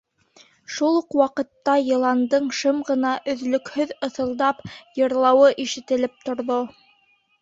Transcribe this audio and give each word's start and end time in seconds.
Шул 0.75 0.95
уҡ 0.99 1.17
ваҡытта 1.19 1.75
Йыландың 1.89 2.49
шым 2.61 2.79
ғына, 2.89 3.11
өҙлөкһөҙ 3.35 3.95
ыҫылдап 4.09 4.67
«йырлауы» 5.01 5.53
ишетелеп 5.69 6.17
торҙо. 6.29 6.61